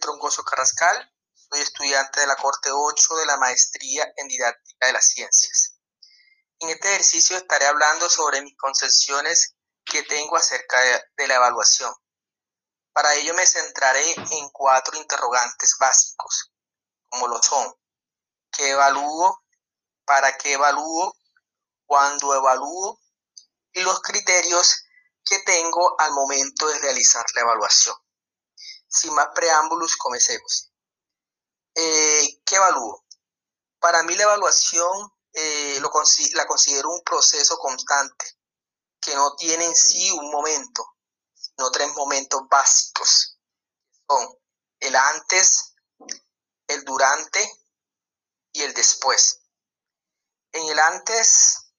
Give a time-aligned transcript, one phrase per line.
[0.00, 5.06] Troncoso Carrascal, soy estudiante de la Corte 8 de la Maestría en Didáctica de las
[5.08, 5.78] Ciencias.
[6.60, 10.78] En este ejercicio estaré hablando sobre mis concepciones que tengo acerca
[11.16, 11.92] de, la evaluación.
[12.92, 16.52] Para ello me centraré en cuatro interrogantes básicos,
[17.08, 17.74] como lo son,
[18.52, 19.42] ¿qué evalúo?
[20.04, 21.16] ¿Para qué evalúo?
[21.84, 23.00] ¿Cuándo evalúo?
[23.72, 24.83] Y los criterios
[25.24, 27.96] que tengo al momento de realizar la evaluación.
[28.86, 30.70] Sin más preámbulos, comencemos.
[31.74, 33.04] Eh, ¿Qué evalúo?
[33.80, 35.80] Para mí la evaluación eh,
[36.34, 38.38] la considero un proceso constante
[39.00, 40.96] que no tiene en sí un momento,
[41.34, 43.38] sino tres momentos básicos.
[44.08, 44.38] Son
[44.80, 45.74] el antes,
[46.68, 47.50] el durante
[48.52, 49.40] y el después.
[50.52, 51.72] En el antes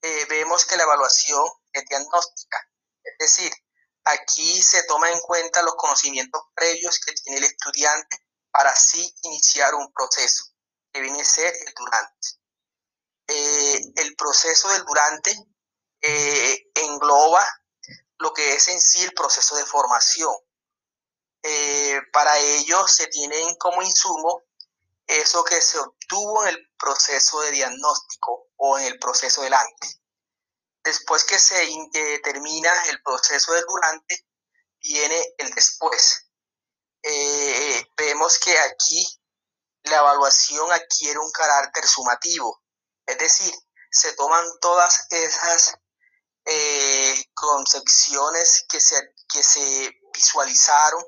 [0.00, 2.70] eh, vemos que la evaluación es diagnóstica,
[3.18, 3.52] es decir,
[4.04, 8.18] Aquí se toma en cuenta los conocimientos previos que tiene el estudiante
[8.50, 10.44] para así iniciar un proceso,
[10.92, 12.28] que viene a ser el durante.
[13.26, 15.34] Eh, el proceso del durante
[16.02, 17.42] eh, engloba
[18.18, 20.34] lo que es en sí el proceso de formación.
[21.42, 24.42] Eh, para ello se tienen como insumo
[25.06, 30.00] eso que se obtuvo en el proceso de diagnóstico o en el proceso del antes.
[30.84, 34.26] Después que se eh, termina el proceso del durante,
[34.82, 36.30] viene el después.
[37.02, 39.04] Eh, vemos que aquí
[39.84, 42.62] la evaluación adquiere un carácter sumativo,
[43.06, 43.54] es decir,
[43.90, 45.74] se toman todas esas
[46.44, 51.02] eh, concepciones que se, que se visualizaron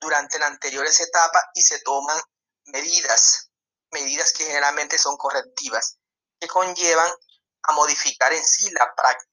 [0.00, 2.20] durante las anteriores etapas y se toman
[2.66, 3.50] medidas,
[3.90, 5.98] medidas que generalmente son correctivas,
[6.38, 7.10] que conllevan
[7.64, 9.31] a modificar en sí la práctica.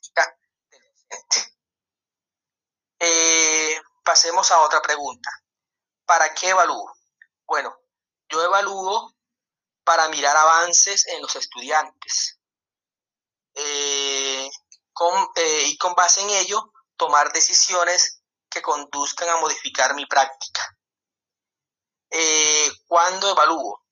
[2.99, 5.29] Eh, pasemos a otra pregunta.
[6.05, 6.93] ¿Para qué evalúo?
[7.45, 7.73] Bueno,
[8.27, 9.13] yo evalúo
[9.85, 12.39] para mirar avances en los estudiantes
[13.53, 14.49] eh,
[15.35, 20.75] eh, y con base en ello tomar decisiones que conduzcan a modificar mi práctica.
[22.87, 23.85] ¿Cuándo evalúo?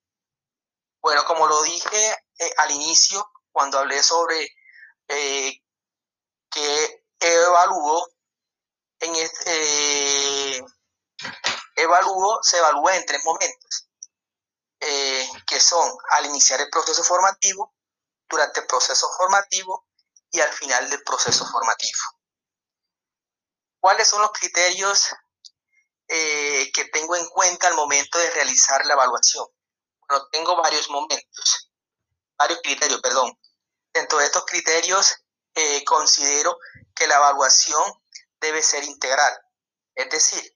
[1.00, 2.16] Bueno, como lo dije
[2.58, 4.50] al inicio, cuando hablé sobre
[6.50, 8.08] que evalúo,
[9.00, 10.66] en este,
[11.76, 13.90] evalúo, se evalúa en tres momentos,
[14.80, 17.74] eh, que son al iniciar el proceso formativo,
[18.30, 19.88] durante el proceso formativo
[20.32, 22.00] y al final del proceso formativo.
[23.80, 25.10] ¿Cuáles son los criterios
[26.08, 29.46] eh, que tengo en cuenta al momento de realizar la evaluación?
[30.08, 31.72] Bueno, tengo varios momentos,
[32.38, 33.38] varios criterios, perdón.
[33.94, 35.16] Dentro de estos criterios,
[35.58, 36.60] eh, considero
[36.94, 37.82] que la evaluación
[38.40, 39.34] debe ser integral.
[39.96, 40.56] Es decir,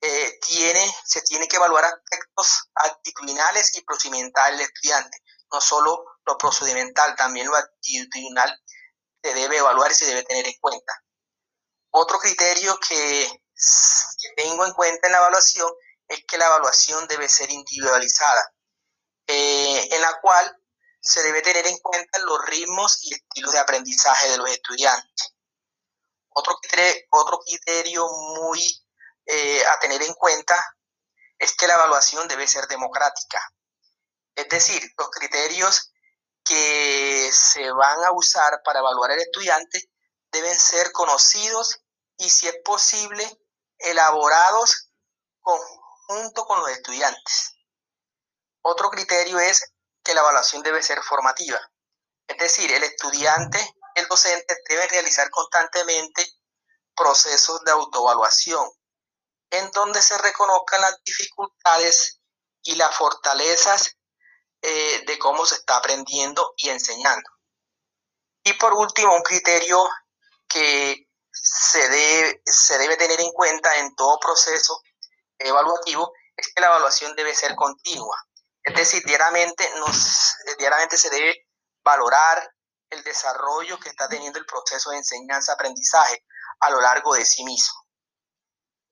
[0.00, 5.18] eh, tiene, se tiene que evaluar aspectos actitudinales y procedimentales del estudiante,
[5.52, 8.56] no solo lo procedimental, también lo actitudinal
[9.20, 11.04] se debe evaluar y se debe tener en cuenta.
[11.90, 13.42] Otro criterio que,
[14.36, 15.68] tengo en cuenta en la evaluación
[16.06, 18.54] es que la evaluación debe ser individualizada,
[19.26, 20.57] eh, en la cual
[21.00, 25.34] se debe tener en cuenta los ritmos y estilos de aprendizaje de los estudiantes.
[26.30, 28.62] Otro criterio, otro criterio muy
[29.26, 30.56] eh, a tener en cuenta
[31.38, 33.40] es que la evaluación debe ser democrática.
[34.34, 35.92] Es decir, los criterios
[36.44, 39.90] que se van a usar para evaluar al estudiante
[40.32, 41.80] deben ser conocidos
[42.16, 43.24] y, si es posible,
[43.78, 44.90] elaborados
[45.40, 47.52] junto con los estudiantes.
[48.62, 49.72] Otro criterio es
[50.08, 51.60] que la evaluación debe ser formativa.
[52.26, 53.58] Es decir, el estudiante,
[53.94, 56.26] el docente debe realizar constantemente
[56.96, 58.66] procesos de autoevaluación
[59.50, 62.20] en donde se reconozcan las dificultades
[62.62, 63.98] y las fortalezas
[64.62, 67.28] eh, de cómo se está aprendiendo y enseñando.
[68.44, 69.86] Y por último, un criterio
[70.48, 74.80] que se debe, se debe tener en cuenta en todo proceso
[75.38, 78.27] evaluativo es que la evaluación debe ser continua.
[78.68, 81.48] Es decir, diariamente, nos, diariamente se debe
[81.82, 82.54] valorar
[82.90, 86.24] el desarrollo que está teniendo el proceso de enseñanza-aprendizaje
[86.60, 87.86] a lo largo de sí mismo.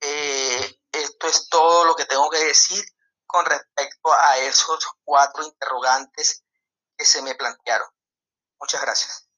[0.00, 2.82] Eh, esto es todo lo que tengo que decir
[3.26, 6.42] con respecto a esos cuatro interrogantes
[6.96, 7.88] que se me plantearon.
[8.58, 9.28] Muchas gracias.